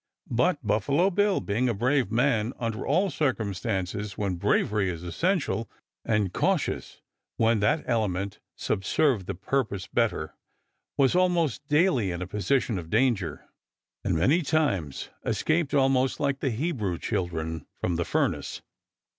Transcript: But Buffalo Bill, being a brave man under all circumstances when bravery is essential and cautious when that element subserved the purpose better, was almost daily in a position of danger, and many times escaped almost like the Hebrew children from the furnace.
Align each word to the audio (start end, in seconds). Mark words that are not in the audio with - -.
But 0.31 0.65
Buffalo 0.65 1.11
Bill, 1.11 1.39
being 1.41 1.69
a 1.69 1.75
brave 1.75 2.11
man 2.11 2.53
under 2.57 2.87
all 2.87 3.11
circumstances 3.11 4.17
when 4.17 4.33
bravery 4.33 4.89
is 4.89 5.03
essential 5.03 5.69
and 6.03 6.33
cautious 6.33 7.01
when 7.37 7.59
that 7.59 7.83
element 7.85 8.39
subserved 8.55 9.27
the 9.27 9.35
purpose 9.35 9.85
better, 9.85 10.33
was 10.97 11.13
almost 11.13 11.67
daily 11.67 12.09
in 12.09 12.19
a 12.19 12.25
position 12.25 12.79
of 12.79 12.89
danger, 12.89 13.47
and 14.03 14.15
many 14.15 14.41
times 14.41 15.09
escaped 15.23 15.71
almost 15.75 16.19
like 16.19 16.39
the 16.39 16.49
Hebrew 16.49 16.97
children 16.97 17.67
from 17.79 17.95
the 17.95 18.03
furnace. 18.05 18.63